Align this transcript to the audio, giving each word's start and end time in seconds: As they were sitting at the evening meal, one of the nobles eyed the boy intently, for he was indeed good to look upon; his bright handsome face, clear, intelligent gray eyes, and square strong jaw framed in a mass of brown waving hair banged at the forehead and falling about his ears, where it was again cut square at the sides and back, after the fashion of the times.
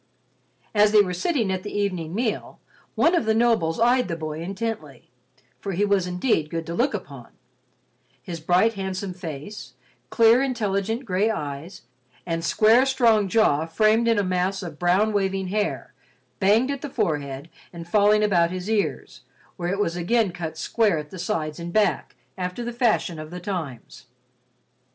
As 0.73 0.91
they 0.93 1.01
were 1.01 1.13
sitting 1.13 1.51
at 1.51 1.61
the 1.61 1.71
evening 1.71 2.15
meal, 2.15 2.59
one 2.95 3.13
of 3.13 3.25
the 3.25 3.35
nobles 3.35 3.79
eyed 3.79 4.07
the 4.07 4.15
boy 4.15 4.41
intently, 4.41 5.11
for 5.59 5.73
he 5.73 5.85
was 5.85 6.07
indeed 6.07 6.49
good 6.49 6.65
to 6.65 6.73
look 6.73 6.95
upon; 6.95 7.27
his 8.19 8.39
bright 8.39 8.73
handsome 8.73 9.13
face, 9.13 9.75
clear, 10.09 10.41
intelligent 10.41 11.05
gray 11.05 11.29
eyes, 11.29 11.83
and 12.25 12.43
square 12.43 12.87
strong 12.87 13.27
jaw 13.29 13.67
framed 13.67 14.07
in 14.07 14.17
a 14.17 14.23
mass 14.23 14.63
of 14.63 14.79
brown 14.79 15.13
waving 15.13 15.49
hair 15.49 15.93
banged 16.39 16.71
at 16.71 16.81
the 16.81 16.89
forehead 16.89 17.47
and 17.71 17.87
falling 17.87 18.23
about 18.23 18.49
his 18.49 18.67
ears, 18.67 19.21
where 19.55 19.69
it 19.71 19.77
was 19.79 19.95
again 19.95 20.31
cut 20.31 20.57
square 20.57 20.97
at 20.97 21.11
the 21.11 21.19
sides 21.19 21.59
and 21.59 21.71
back, 21.73 22.15
after 22.39 22.63
the 22.65 22.73
fashion 22.73 23.19
of 23.19 23.29
the 23.29 23.39
times. 23.39 24.07